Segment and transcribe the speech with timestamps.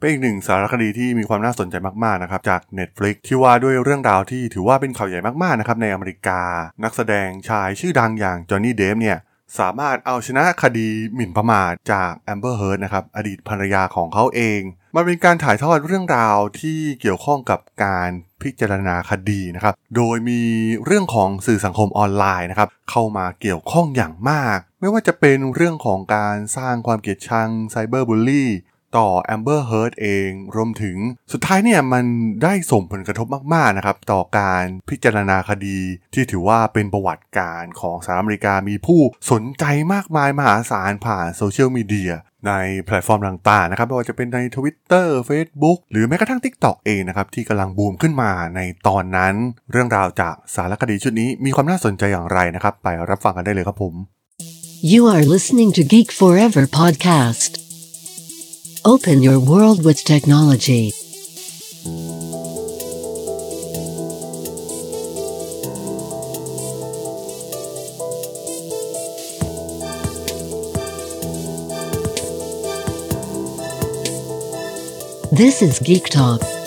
[0.00, 6.40] เป็นอีกหนึ่งสารคดีที่มีความน่าสนใจมากๆนะครับจาก Netflix ที่ว่าด้วยเรื่องราวที่ถือว่าเป็นข่าวใหญ่มากๆนะครับในอเมริกา
[6.84, 9.18] นักแสดงชายชื่อดังอย่างจอห์นนี่เดปป์เนี่ย
[9.58, 14.60] สามารถเอาชนะคดีหมิ่นประมาทจากแอมเบอร์เฮิร์ตนะครับอดีตภรรยาของเขาเอง
[14.96, 18.10] มันเป็นการถ่ายทอดเรื่องราวที่เกี่ยวข้องกับการ
[18.42, 20.42] พิจารณาคดีนะครับ โดยมี
[20.84, 28.50] เรื่องของสื่อสังคมออนไลน์นะครับเข้ามาเกี่ยวข้องอย่างมาก ไม่ว่าจะเป็นเรื่องของการสร้างความเกลียดชัง cyberbully
[28.96, 30.96] ต่อแอมเบอร์เฮิร์ตเองรวมถึง
[31.32, 32.04] สุดท้ายเนี่ยมัน
[32.42, 35.78] ได้ส่งผลกระทบมาก ๆ นะครับ ต่อการพิจารณาคดี
[36.14, 39.00] ที่ถือว่าเป็นประวัติการณ์ของสหรัฐอเมริกามีผู้
[39.32, 42.12] สนใจมากมายมหาศาลผ่านโซเชียลมีเดีย
[42.48, 42.52] ใน
[42.86, 49.34] แพลตฟอร์มต่างๆนะครับไม่ว่าจะเป็นใน Twitter Facebook หรือแม้กระทั่ง TikTok เองนะครับ ที่กำลังบูมขึ้นมาในตอนนั้น
[49.72, 53.94] เรื่องราวจากสารคดีชุดนี้มีความน่าสนใจอย่างไรนะครับ ไปรับฟังกันได้เลยครับผม
[54.92, 57.67] You are listening to Geek Forever podcast.
[58.84, 60.92] Open your world with technology.
[75.32, 76.57] This is Geek Talk.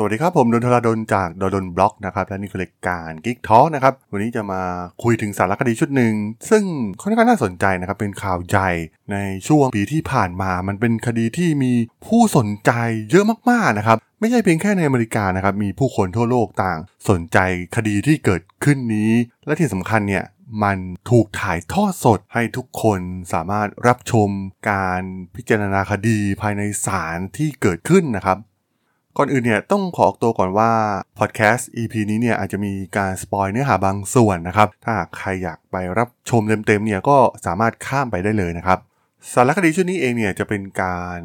[0.00, 4.62] สวัสดีครับ ผมดนทราดนจากดนบล็อกนะครับและนี่คือรายการกิ๊กท้อนะครับ วันนี้จะมา
[5.02, 6.14] คุยถึงสารคดีชุดหนึ่ง
[6.50, 6.64] ซึ่ง
[7.00, 8.70] ค่อนข้างน่าสนใจนะครับ เป็นข่าวใหญ่
[9.12, 9.16] ใน
[9.48, 11.72] ช่วงปีที่ผ่านมา มันเป็นคดีที่มี
[12.06, 12.72] ผู้สนใจ
[13.10, 16.78] เยอะมากๆนะครับไม่ใช่เพียงแค่ในอเมริกานะครับ มีผู้คนทั่วโลกต่าง
[17.10, 17.38] สนใจ
[17.76, 19.12] คดีที่เกิดขึ้นนี้
[19.46, 20.24] และที่สำคัญเนี่ย
[20.62, 20.78] มัน
[21.10, 23.00] ถูกถ่ายทอดสดให้ทุกคน
[23.32, 24.28] สามารถรับชม
[24.70, 25.02] การ
[25.36, 28.38] พิจารณาคดีภายในศาลที่เกิดขึ้นนะครับ
[29.20, 30.70] ก่อนอื่นเนี่ยต้องขอออกตัวก่อนว่า
[31.18, 38.78] พอดแคสต์ EP นี้เนี่ยอาจจะมีการ spoil เนื้อหาบางส่วนนะครับ ถ้าใครอยากไปรับชมเต็มๆเนี่ยก็สามารถข้ามไปได้เลยนะครับ
[39.32, 41.18] สารคดีชุดนี้เองเนี่ยจะเป็นการ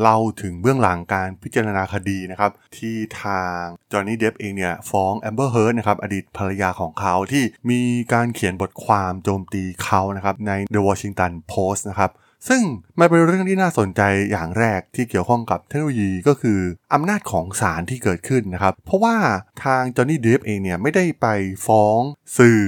[0.00, 3.62] เล่าถึงเบื้องหลังการพิจารณาคดีนะครับที่ทาง
[3.92, 7.80] จอห์นนี่เดปป์เองเนี่ยฟ้องแอมเบอร์เฮิร์ตนะครับอดีตภรรยาของเขาที่มี
[8.12, 12.10] การเขียนบทความโจมตีเขานะครับใน The Washington Post นะครับ
[12.48, 12.62] ซึ่ง
[12.98, 16.60] มันเป็นเรื่องที่น่าสนใจอย่างแรกที่เกี่ยวข้องกับเทคโนโลยีก็คือ
[16.94, 19.16] อำนาจของศาลที่เกิดขึ้นนะครับ เพราะว่า
[19.64, 21.26] ทางจอห์นนี่เดปป์เองเนี่ยไม่ได้ไป
[21.66, 22.00] ฟ้อง
[22.38, 22.62] สื่อ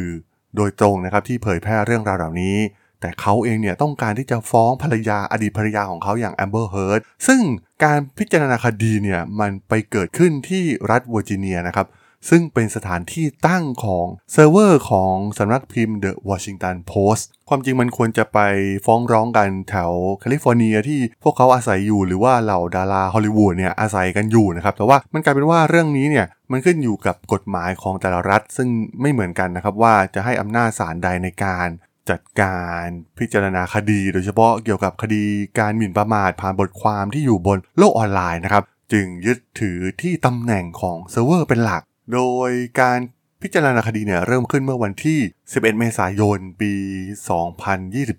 [0.56, 2.56] โดยตรงนะครับที่เผยแพร่เรื่องราวเหล่านี้
[3.00, 7.40] แต่เขาเองเนี่ยต้องการที่จะฟ้องภรรยาอดีตภรรยาของเขาอย่างแอมเบอร์เฮิร์ตซึ่ง
[7.84, 11.86] การพิจารณาคดีเนี่ยมันไปเกิดขึ้นที่รัฐเวอร์จิเนียนะครับ
[12.28, 18.38] ซึ่งเป็นสถานที่ตั้งของเซิร์ฟเวอร์ของสำนักพิมพ์ The Washington Post ความจริงมันควรจะไป
[18.86, 28.68] ฟ้องร้องกันแถวแคลิฟอร์เนียที่พวกเขาอาศัยอยู่หรือว่าเหล่าดาราฮอลลีวูดเนี่ยอาศัยกันอยู่นะครับ แต่ว่ามันกลายเป็นว่าเรื่องนี้เนี่ยมันขึ้นอยู่กับกฎหมายของแต่ละรัฐ ซึ่ง
[29.00, 31.68] ไม่เหมือนกันนะครับว่าจะให้อำนาจศาลใดในการ
[32.10, 32.84] จัดการ
[33.18, 35.24] พิจารณาคดี โดยเฉพาะเกี่ยวกับคดี
[35.58, 41.82] การหมิ่นประมาทผ่านบทความที่อยู่บนโลกออนไลน์นะครับ จึงยึดถือที่ตำแหน่งของเซิร์ฟเวอร์เป็นหลัก
[42.12, 42.98] โดยการ
[43.42, 45.18] พิจารณาคดีเนี่ยเริ่มขึ้นเมื่อวันที่
[45.50, 46.72] 11 เมษายน ปี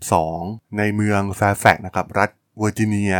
[0.02, 2.30] 2022 ในเมืองแฟร์แฟกซ์นะครับ รัฐ
[2.60, 3.14] เวอร์จิเนีย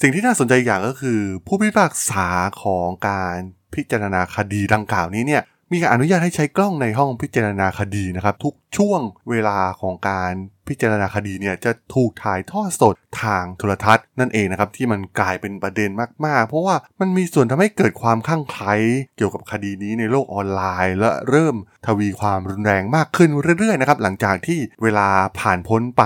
[0.00, 2.26] สิ่งที่น่าสนใจอย่างก็คือ ผู้พิพากษา
[2.62, 3.36] ของการ
[3.74, 5.42] พิจารณาคดีดังกล่าวนี้เนี่ย
[5.72, 10.32] มีการอนุญาตให้ใช้กล้องในห้องพิจารณาคดีนะครับ ทุกช่วงเวลาของการ
[10.68, 15.90] พิจารณาคดีเนี่ยจะถูกถ่ายทอดสดทางโทรทัศน์นั่นเองนะครับที่มันกลายเป็นประเด็น
[16.26, 18.74] มากๆ เพราะว่ามันมีส่วนทำให้เกิดความคลั่งไคล้
[19.16, 25.08] เกี่ยวกับคดีนี้ในโลกออนไลน์ และเริ่มทวีความรุนแรงมากขึ้นเรื่อยๆนะครับหลังจากที่เวลา
[25.40, 26.04] ผ่านพ้นไป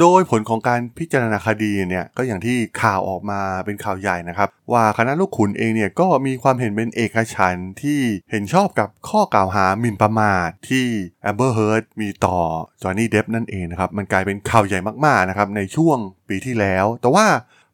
[0.00, 10.86] โดยผลของการพิจารณาคดีเนี่ยก็อย่างที่ข่าวออกมาเป็นข่าวใหญ่นะครับ ว่าคณะลูกขุนเองเนี่ยก็มีความเห็นเป็นเอกฉันท์ที่เห็นชอบกับข้อกล่าวหาหมิ่นประมาทที่
[11.22, 12.38] แอมเบอร์เฮิร์ตมีต่อ
[12.82, 15.98] จอห์นนี่เดปป์นั่นเองนะครับ มันกลายเป็นข่าวใหญ่มากๆนะครับในช่วง
[16.28, 17.26] ปีที่แล้ว แต่ว่า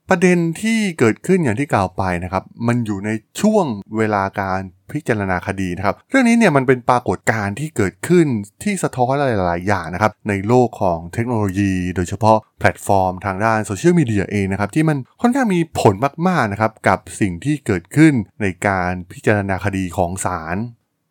[0.09, 3.65] ประเด็นที่เกิดขึ้นอย่างที่กล่าวไปนะครับ มันอยู่ในช่วง
[3.97, 4.61] เวลาการ
[4.95, 8.27] พิจารณาคดีนะครับ เรื่องนี้เนี่ยมันเป็นปรากฏการณ์ที่เกิดขึ้น
[8.63, 15.95] ที่สะท้อนหลายอย่างนะครับในโลกของเทคโนโลยี โดยเฉพาะแพลตฟอร์มทางด้านโซเชียลมีเดียเองนะครับที่มันค่อนข้างมีผล
[16.29, 18.13] มากๆนะครับกับสิ่งที่เกิดขึ้น
[18.43, 20.59] ในการพิจารณาคดีของศาล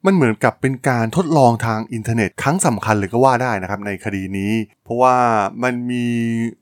[0.05, 4.53] มันเหมือนกับเป็นการทดลองทางอินเทอร์เน็ตครั้งสำคัญเลยก็ว่าได้นะครับในคดีนี้
[4.83, 5.17] เพราะว่า
[5.63, 6.05] มันมี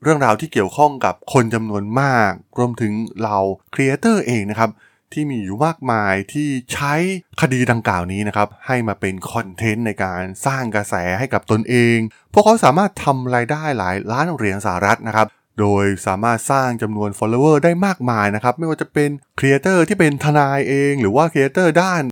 [0.02, 2.92] เรื่องราวที่เกี่ยวข้องกับคนจำนวนมาก รวมถึง
[3.22, 3.36] เหล่า
[3.74, 4.70] ครีเอเตอร์เองนะครับ
[5.12, 6.94] ที่มีอยู่มากมายที่ใช้
[7.40, 11.96] คดีดังกล่าวนี้นะครับ ให้มาเป็นคอนเทนต์ในการสร้างกระแสให้กับตนเอง
[12.32, 15.26] พวกเขาสามารถทำรายได้หลายล้านเหรียญสหรัฐนะครับ
[15.60, 22.02] โดยสามารถสร้างจำนวน follower ได้มากมายนะครับ ไม่ว่าจะเป็นครีเอเตอร์ที่เป็นทนายเอง หรือว่าครีเอเตอร์ด้าน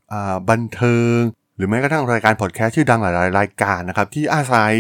[0.50, 1.18] บันเทิง
[1.56, 4.72] หรือแม้กระทั่งรายการพอดแคสต์ชื่อดังหลายรายการนะครับที่อาศัย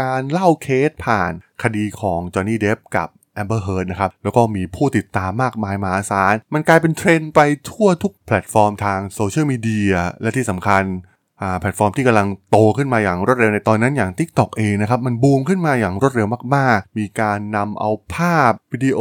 [0.00, 1.32] การเล่าเคสผ่าน
[1.62, 7.40] คดีของจอห์นนี่เดฟกับ แอมเบอร์เฮิร์ดนะครับ แล้วก็มีผู้ติดตามมากมายมหาศาล มันกลายเป็นเทรนด์ไป
[7.70, 10.82] ทั่วทุกแพลตฟอร์มทางโซเชียลมีเดีย และที่สำคัญ
[11.60, 19.00] แพลตฟอร์มที่กำลังโตขึ้นมาอย่างรวดเร็วในตอนนั้นอย่าง TikTok เองนะครับ มันบูมขึ้นมาอย่างรวดเร็วมากๆ มีการนำเอาภาพวิดีโอ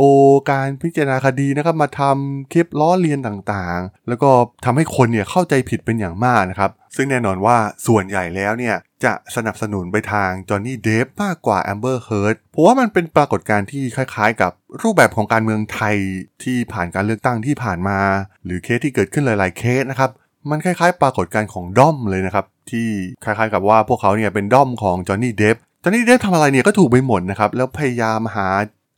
[0.51, 4.29] การพิจารณาคดีนะครับมาทำคลิปล้อเลียนต่างๆ แล้วก็
[4.65, 15.95] ทำให้คนเนี่ยเข้าใจผิดเป็นอย่างมากนะครับ ซึ่งแน่นอนว่าส่วนใหญ่แล้วเนี่ยจะสนับสนุนไปทางจอห์นนี่เดฟมากกว่าแอมเบอร์เฮิร์ดเพราะว่ามันเป็นปรากฏการณ์ที่คล้ายๆ กับรูปแบบของการเมืองไทย
[16.43, 17.99] ที่ผ่านการเลือกตั้งที่ผ่านมา
[18.45, 20.11] หรือเคสที่เกิดขึ้นหลาย ๆ เคสนะครับ
[20.49, 22.89] มันคล้ายๆ ปรากฏการณ์ของด้อมเลยนะครับ ที่
[23.23, 28.49] คล้ายๆกับว่าพวกเขาเนี่ยเป็นด้อมของจอห์นนี่เดฟจอห์นนี่เดฟทำอะไรเนี่ยก็ถูกไปหมดนะครับ แล้วพยายามหา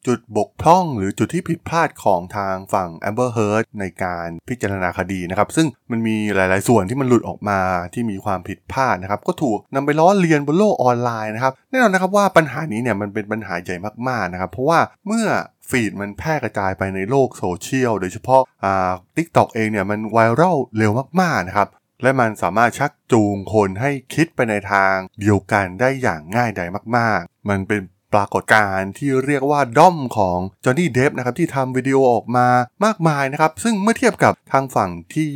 [0.07, 7.59] จุดบกพร่องหรือจุดที่ผิดพลาดของทางฝั่ง Amber Heard ในการพิจารณาคดีนะครับ ซึ่งมันมีหลาย ๆ ส่วนที่มันหลุดออกมา
[7.93, 13.75] ที่มีความผิดพลาดนะครับ ก็ถูกนำไปล้อเลียนบนโลกออนไลน์นะครับแน่นอนนะครับว่าปัญหานี้เนี่ยมันเป็นปัญหาใหญ่
[14.07, 15.25] มาก ๆ นะครับ เพราะว่าเมื่อ
[15.69, 20.91] feed มันแพร่กระจายไปในโลกโซเชียลโดยเฉพาะอ่าทิกตอกเองเนี่ยมันไวรัลเร็ว
[21.21, 21.69] มากๆนะครับ
[22.03, 27.81] และมันสามารถชักจูงคนให้คิดไปในทางเดียวกันได้อย่างง่ายดายมาก ๆ มันเป็น
[28.13, 32.47] ปรากฏการณ์ที่เรียกว่าด้อมของจอห์นนี่เดฟนะครับที่ทำวิดีโอออกมา
[32.85, 35.31] มากมายนะครับ ซึ่งเมื่อเทียบกับทางฝั่งที่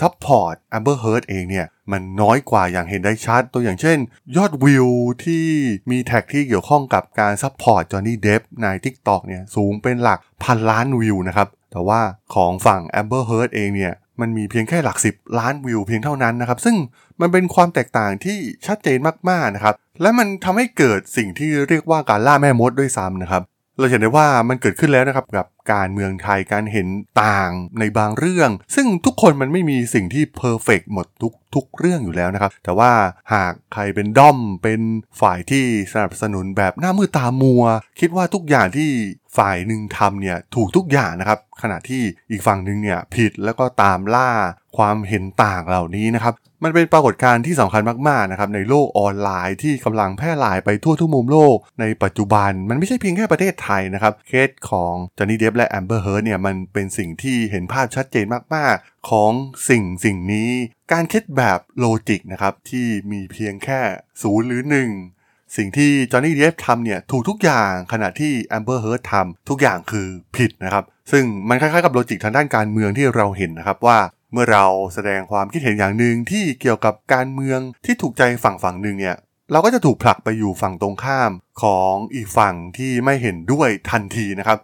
[0.00, 3.98] support แอมเบอร์เฮิร์ดเองเนี่ยมันน้อยกว่าอย่างเห็นได้ชัด ตัวอย่างเช่น
[4.36, 4.88] ยอดวิว
[5.24, 5.46] ที่
[5.90, 12.00] มีแท็กที่เกี่ยวข้องกับการ support จอห์นนี่เดฟใน TikTok เนี่ยสูงเป็นหลักพันล้านวิวนะครับ แต่ว่า
[12.34, 16.76] ของฝั่งแอมเบอร์เฮิร์ดเองเนี่ยมันมีเพียงแค่หลักสิบล้านวิวเพียงเท่านั้นนะครับ ซึ่ง
[17.20, 18.98] มันเป็นความแตกต่างที่ชัดเจน
[19.30, 23.42] มากๆนะครับ และมันทำให้เกิดสิ่งที่เรียกว่าการล่าแม่มดด้วยซ้ำนะครับ
[23.78, 26.88] เราเห็นได้ว่ามันเกิดขึ้นแล้วนะครับกับ การเมืองไทยการเห็น
[27.24, 32.92] ต่างในบางเรื่อง ซึ่งทุกคนมันไม่มีสิ่งที่เพอร์เฟกหมดทุกทุกเรื่องอยู่แล้วนะครับ แต่ว่า
[33.32, 34.80] หากใครเป็นด้อมเป็น
[35.20, 37.64] ฝ่ายที่สนับสนุนแบบหน้ามือตามัว
[38.00, 38.88] คิดว่าทุกอย่างที่
[39.36, 44.30] ฝ่ายหนึ่งทำเนี่ยถูกทุกอย่างนะครับ ขณะที่อีกฝั่งหนึ่งเนี่ยผิดแล้วก็ตามล่า
[44.76, 46.34] ความเห็นต่างเหล่านี้นะครับ
[46.64, 59.32] มันเป็นปรากฏการณ์ที่สำคัญมากๆนะครับในโลกออนไลน์ที่กำลังแพร่หลายไปทั่วทุกมุมโลก ในปัจจุบันมันไม่ใช่เพียงแค่ประเทศไทยนะครับ เคสของจอห์นนี่เดฟและแอมเบอร์เฮิร์ดเนี่ยมันเป็นสิ่งที่เห็นภาพชัดเจนมาก ๆ ของ
[59.68, 60.50] สิ่งสิ่งนี้
[60.92, 63.80] การคิดแบบ logic นะครับที่มีเพียงแค่
[64.22, 64.62] ศูนย์หรือ
[65.08, 73.98] 1 สิ่งที่จอห์นนี่เดฟทำเนี่ยถูกทุกอย่างขณะที่แอมเบอร์เฮิร์ดทำทุกอย่างคือผิดนะครับซึ่งมันคล้าย ๆ กับ logic ทางด้านการเมืองที่เราเห็นนะครับว่า
[74.32, 79.16] เมื่อเราแสดงความคิดเห็นอย่างหนึ่งที่เกี่ยวกับการเมืองที่ถูกใจฝั่งฝั่งหนึ่งเนี่ย
[79.52, 81.30] เราก็จะถูกผลักไปอยู่ฝั่งตรงข้าม
[81.62, 84.58] ของอีกฝั่งที่ไม่เห็นด้วยทันทีนะครับ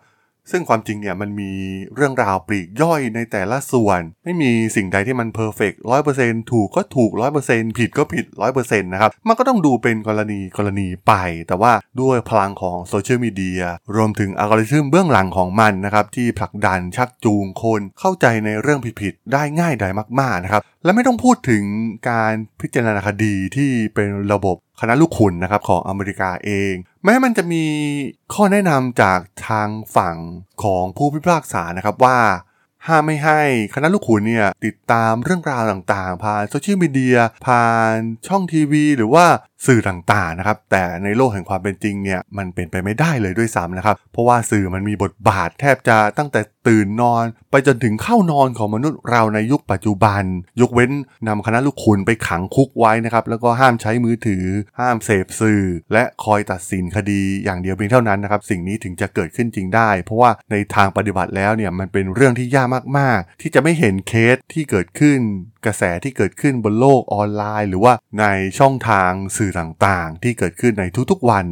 [0.51, 1.53] ซึ่งความจริงเนี่ยมันมี
[1.95, 11.13] เรื่องราวปลีกย่อยในแต่ละส่วน ไม่มีสิ่งใดที่มัน perfect ร้อยเปอร์เซ็นต์ถูกก็ถูกร้อยเปอร์เซ็นต์ผิดก็ผิดร้อยเปอร์เซ็นต์นะครับมันก็ต้องดูเป็นกรณีกรณีไป
[11.49, 13.63] แต่ว่าด้วยพลังของโซเชียลมีเดีย
[13.97, 21.65] รวมถึงอัลกอริทึมเบื้องหลังของมันนะครับที่ผลักดันชักจูงคนเข้าใจในเรื่องผิดๆได้ง่ายดายมากๆนะครับและไม่ต้องพูดถึง
[22.11, 26.73] การพิจารณาคดีที่เป็นระบบคณะลูกขุนนะครับของอเมริกาเอง
[27.05, 27.65] แม้มันจะมี
[28.35, 30.17] ข้อแนะนำจากทางฝั่ง
[30.63, 32.19] ของผู้พิพากษานะครับว่า
[32.87, 33.41] ห้ามไม่ให้
[33.75, 37.93] คณะลูกขุนเนี่ยติดตามเรื่องราวต่างๆ ผ่านโซเชียลมีเดียผ่าน
[38.27, 39.27] ช่องทีวี หรือว่า
[39.67, 50.23] สื่อต่างๆนะครับแต่ในโลกแห่งความเป็นจริงเนี่ยมันเป็นไปไม่ได้เลยด้วยซ้ำนะครับ เพราะว่าสื่อมันมีบทบาทแทบจะตั้งแต่ตื่นนอน ไปจนถึงเข้านอนของมนุษย์เราในยุคปัจจุบัน
[50.61, 50.91] ยกเว้น
[51.29, 54.45] นำคณะลูกขุนไปขังคุกไว้นะครับแล้วก็ห้ามใช้มือถือ
[54.81, 65.19] ห้ามเสพสื่อ และคอยตัดสินคดีอย่างเดียวเพียงเท่านั้นนะครับสิ่งนี้ถึงจะเกิดขึ้นจริงได้ เพราะว่าในทางปฏิบัติแล้วเนี่ยมันเป็นเรื่องที่ยากมากๆ ที่จะไม่เห็นเคสที่เกิดขึ้น
[65.65, 68.25] กระแสที่เกิดขึ้นบนโลกออนไลน์ หรือว่าใน
[68.59, 71.47] ช่องทางสื่อต่างๆ ที่เกิดขึ้นในทุกๆวัน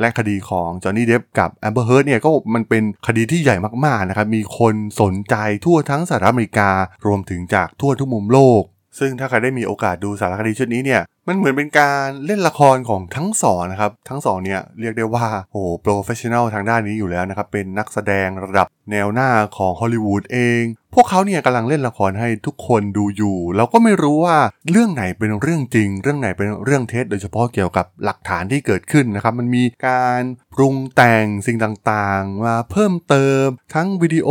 [0.00, 6.70] และคดีของจอห์นนี่เดฟกับแอมเบอร์เฮิร์ดเนี่ยก็มันเป็นคดีที่ใหญ่มากๆนะครับมีคนสนใจทั่วทั้งสหรัฐอเมริกา
[7.06, 8.62] รวมถึงจากทั่วทุกมุมโลก
[8.98, 20.62] ซึ่งถ้าใครได้มีโอกาสดูสารคดีชุดนี้เนี่ยมันเหมือนเป็นการเล่นละครของทั้งสองนะครับ ทั้งสองเนี่ยเรียกได้ว่าโอ้ professional ทางด้านนี้อยู่แล้วนะครับ เป็นนักแสดงระดับแนวหน้าของฮอลลีวูดเอง
[20.94, 24.38] พวกเขาเนี่ยกำลังเล่นละครให้ทุกคนดูอยู่เราก็ไม่รู้ว่า
[24.70, 30.22] เรื่องไหนเป็นเรื่องจริง เรื่องไหนเป็นเรื่องเท็จ โดยเฉพาะเกี่ยวกับหลักฐานที่เกิดขึ้นนะครับ มันมีการ
[30.54, 34.28] ปรุงแต่งสิ่งต่างๆ มาเพิ่มเติม ทั้งวิดีโอ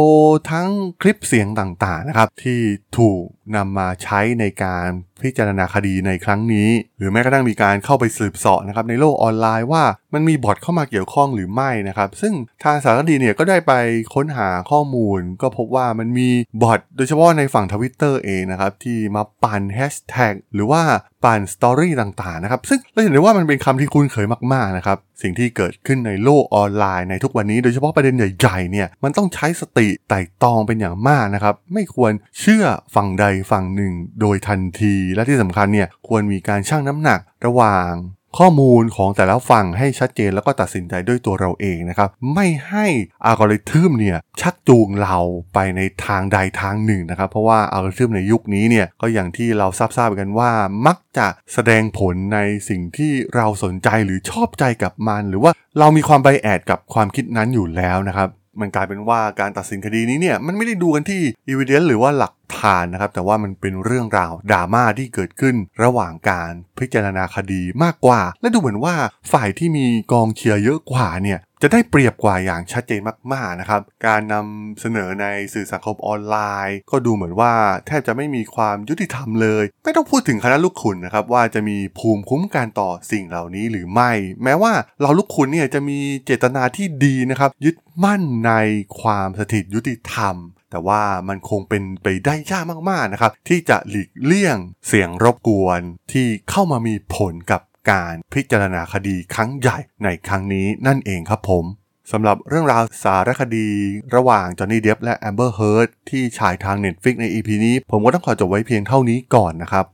[0.52, 0.70] ทั้ง
[1.02, 2.60] คลิปเสียงต่างๆนะครับ ที่
[2.98, 3.24] ถูก
[3.56, 4.88] นำมาใช้ในการ
[5.24, 13.74] พิจารณาคดีในครั้งนี้ หรือแม้กระทั่งมีการเข้าไปสืบเสาะนะครับในโลกออนไลน์ว่ามันมีบอทเข้ามาเกี่ยวข้องหรือไม่นะครับ ซึ่งทางสารคดีเนี่ยก็ได้ไป
[14.16, 16.30] ค้นหาข้อมูล ก็พบว่ามันมี
[16.62, 20.82] บอทโดยเฉพาะในฝั่งทวิตเตอร์เองนะครับ ที่มาปั่นแฮชแท็กหรือว่า
[21.24, 37.92] ปั่น story ต่างๆนะครับ ซึ่งเราเห็นได้ว่ามันเป็นคำที่คุ้นเคยมากๆนะครับ สิ่งที่เกิดขึ้นในโลกออนไลน์ในทุกวันนี้โดยเฉพาะประเด็นใหญ่ๆเนี่ยมันต้องใช้สติไตร่ตรองเป็นอย่างมากนะครับ ไม่ควรเชื่อฝั่งใดฝั่งหนึ่ง โดยทันที และที่สำคัญเนี่ยควรมีการชั่งน้ำหนักระหว่าง
[38.40, 42.86] ข้อมูลของแต่ละฝั่งให้ชัดเจนแล้วก็ตัดสินใจด้วยตัวเราเองนะครับ ไม่ให้
[43.26, 45.18] อัลกอริทึมเนี่ยชักจูงเรา
[45.54, 50.52] ไปในทางใดทางหนึ่งนะครับ เพราะว่าอัลกอริทึมในยุคนี้เนี่ยก็อย่างที่เราทราบๆกันว่า
[50.86, 58.30] มักจะแสดงผลในสิ่งที่เราสนใจหรือชอบใจกับมัน หรือว่าเรามีความ bias กับความคิดนั้นอยู่แล้วนะครับ
[58.60, 68.96] มันกลายเป็นว่าการตัดสินคดีนี้เนี่ยมันไม่ได้ดูกันที่อีเวนต์หรือว่าหลักฐานนะครับ แต่ว่ามันเป็นเรื่องราวดราม่าที่เกิดขึ้นระหว่างการพิจารณาคดีมากกว่า และดูเหมือนว่า
[69.32, 73.02] ฝ่ายที่มีกองเชียร์เยอะกว่าเนี่ย จะได้เปรียบกว่าอย่างชัดเจน
[73.34, 77.54] มากๆนะครับ การนำเสนอในสื่อสังคมออนไลน์ ก็ดูเหมือนว่า
[77.88, 84.12] แทบจะไม่มีความยุติธรรมเลย ไม่ต้องพูดถึงคณะลูกขุนนะครับว่าจะมีภูมิคุ้มกันต่อสิ่งเหล่านี้หรือไม่
[84.44, 88.54] แม้ว่าเราลูกขุนเนี่ยจะมีเจตนาที่ดีนะครับ ยึดมั่นใน
[89.02, 90.36] ความสถิตยุติธรรม
[90.72, 101.66] แต่ว่ามันคงเป็นไปได้ยากมากๆนะครับ ที่จะหลีกเลี่ยงเสียงรบกวนที่เข้ามามีผลกับ การพิจารณาคดีครั้งใหญ่ในครั้งนี้นั่นเองครับผม
[102.12, 103.70] สำหรับเรื่องราวสารคดี
[104.16, 109.86] ระหว่างจอห์นนี่เดปป์และแอมเบอร์เฮิร์ดที่ฉายทาง Netflix ใน EP นี้ ผมก็ต้องขอจบไว้เพียงเท่านี้ก่อนนะครับ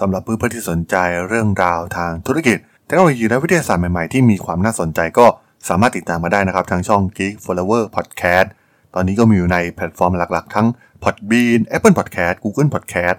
[0.00, 0.96] สำหรับเพื่อนๆที่สนใจ
[1.28, 5.26] เรื่องราวทางธุรกิจเทคโนโลยีและวิทยาศาสตร์ใหม่ๆที่มีความน่าสนใจก็
[5.68, 8.48] สามารถติดตามมาได้นะครับ ทางช่อง Geek Forever Podcast
[8.94, 10.66] ตอนนี้ก็มีอยู่ในแพลตฟอร์มหลักๆ ทั้ง
[11.02, 13.18] Podbean Apple Podcast Google Podcast